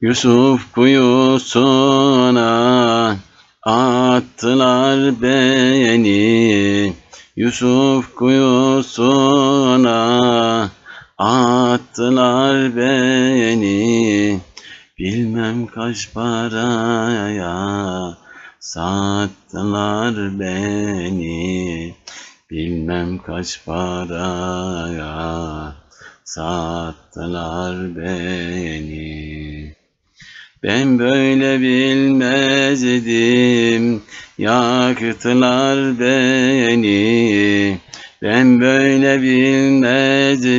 Yusuf 0.00 0.72
kuyusuna 0.72 2.46
attılar 3.62 5.22
beni. 5.22 6.94
Yusuf 7.36 8.14
kuyusuna 8.14 10.00
attılar 11.18 12.76
beni. 12.76 14.40
Bilmem 14.98 15.66
kaç 15.66 16.14
paraya 16.14 17.56
sattılar 18.60 20.40
beni. 20.40 21.94
Bilmem 22.50 23.18
kaç 23.18 23.64
paraya 23.66 25.08
sattılar 26.24 27.96
beni. 27.96 29.37
Ben 30.62 30.98
böyle 30.98 31.60
bilmezdim, 31.60 32.02
yaktılar 34.38 36.00
beni. 36.00 37.78
Ben 38.22 38.60
böyle 38.60 39.22
bilmezdim, 39.22 40.50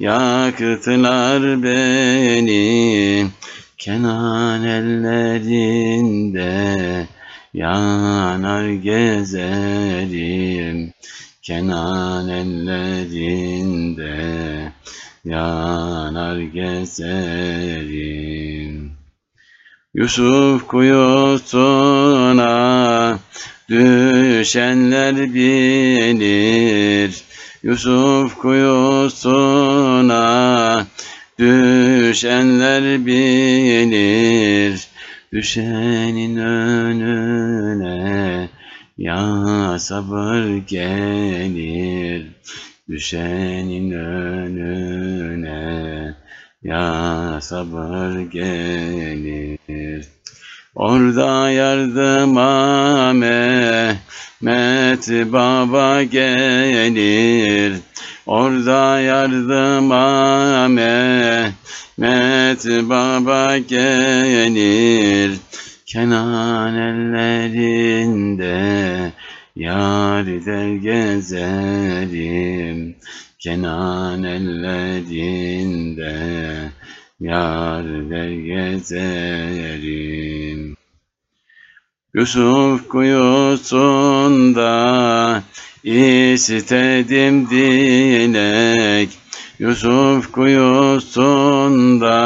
yaktılar 0.00 1.62
beni. 1.62 3.26
Kenan 3.78 4.64
ellerinde 4.64 6.50
yanar 7.54 8.68
gezerim. 8.68 9.30
Kenan 11.42 12.28
ellerinde 12.28 14.10
yanar 15.24 16.40
gezerim. 16.40 17.10
Yusuf 19.94 20.66
kuyusuna 20.66 22.48
düşenler 23.68 25.34
bilir. 25.34 27.22
Yusuf 27.62 28.38
kuyusuna 28.38 30.26
düşenler 31.38 33.06
bilir. 33.06 34.88
Düşenin 35.32 36.36
önüne 36.36 38.48
ya 38.98 39.78
sabır 39.78 40.56
gelir. 40.56 42.26
Düşenin 42.90 43.90
önüne 43.90 45.50
ya 46.62 47.38
sabır 47.40 48.20
gelir. 48.20 50.04
Orada 50.74 51.50
yardıma 51.50 53.12
Mehmet 53.12 55.08
Baba 55.32 56.02
gelir. 56.02 57.74
Orada 58.26 59.00
yardıma 59.00 60.68
Mehmet 60.68 62.64
Baba 62.88 63.58
gelir. 63.58 65.38
Kenan 65.86 66.74
ellerinde 66.76 68.50
Yar 69.60 70.24
der 70.24 70.70
gezerim 70.86 72.16
Kenan 73.38 74.24
ellerinde. 74.24 76.14
Yar 77.20 77.84
der 78.10 78.32
gezerim. 78.50 79.80
Yusuf 82.14 82.88
kuyusunda 82.88 84.72
istedim 85.84 87.50
dilek. 87.50 89.08
Yusuf 89.58 90.32
kuyusunda 90.32 92.16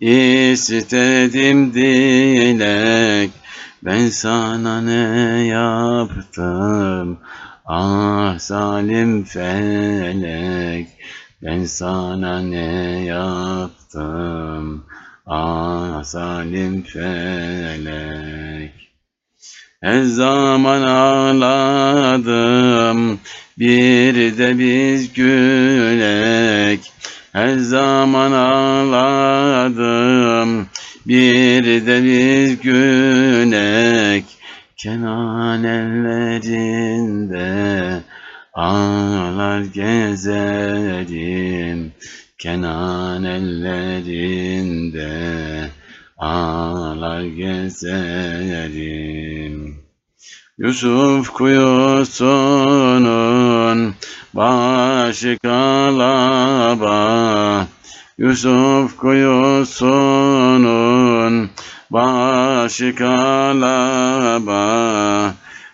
istedim 0.00 1.74
dilek 1.74 3.30
ben 3.82 4.08
sana 4.08 4.80
ne 4.80 5.46
yaptım? 5.46 7.18
Ah 7.64 8.38
zalim 8.38 9.24
felek. 9.24 10.88
Ben 11.42 11.64
sana 11.64 12.40
ne 12.40 13.04
yaptım? 13.04 14.84
Ah 15.26 16.04
zalim 16.04 16.82
felek. 16.82 18.72
Her 19.82 20.02
zaman 20.02 20.82
ağladım, 20.82 22.00
bir 23.58 24.38
de 24.38 24.58
biz 24.58 25.12
gülek. 25.12 26.92
Her 27.32 27.58
zaman 27.58 28.32
ağladım, 28.32 30.27
bir 31.08 31.86
de 31.86 32.04
biz 32.04 32.60
günek 32.60 34.24
Kenan 34.76 35.64
ellerinde 35.64 37.48
ağlar 38.54 39.60
gezerim 39.60 41.12
Kenan 42.38 43.24
ellerinde 43.24 45.08
ağlar 46.18 47.22
gezerim. 47.22 48.28
Yusuf 50.58 51.30
kuyusunun 51.30 52.28
başı 54.34 55.38
kalaba 55.42 56.98
Yusuf 58.18 58.96
kuyusunun 58.96 60.37
başı 61.90 62.94
kalaba 62.94 64.58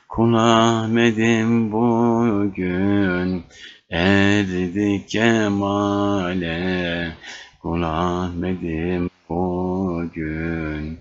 Kul 0.09 0.35
Ahmet'im 0.35 1.73
bugün 1.73 3.43
erdi 3.91 5.07
kemale. 5.07 7.13
Kul 7.63 7.83
Ahmet'im 7.83 9.11
bugün 9.29 10.99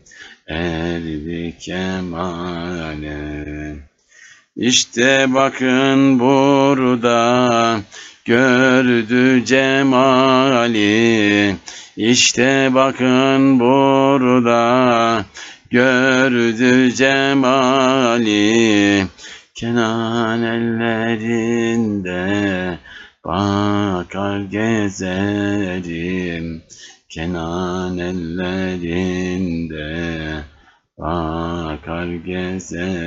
erdi 0.48 1.58
kemale. 1.60 3.34
İşte 4.56 5.26
bakın 5.34 6.20
burada 6.20 7.80
gördü 8.26 9.46
cemali 9.46 10.84
İşte 11.98 12.70
bakın 12.74 13.60
burada 13.60 15.26
gördü 15.70 16.92
cemali. 16.96 18.44
Kenan 19.56 20.44
ellerinde 20.44 22.24
bakar 23.26 24.40
gezerim. 24.40 25.44
Kenan 27.10 27.98
ellerinde 27.98 29.84
bakar 30.98 32.08
gezerim 32.08 33.04